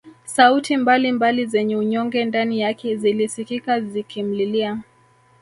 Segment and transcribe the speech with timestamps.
[0.25, 4.79] Sauti mbali mbali zenye unyonge ndani yake zilisikika zikimlilia